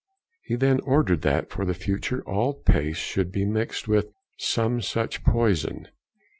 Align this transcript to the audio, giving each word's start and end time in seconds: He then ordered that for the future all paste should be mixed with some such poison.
He 0.41 0.55
then 0.55 0.79
ordered 0.79 1.21
that 1.21 1.51
for 1.51 1.63
the 1.63 1.75
future 1.75 2.23
all 2.27 2.55
paste 2.55 2.99
should 3.01 3.31
be 3.31 3.45
mixed 3.45 3.87
with 3.87 4.07
some 4.39 4.81
such 4.81 5.23
poison. 5.23 5.89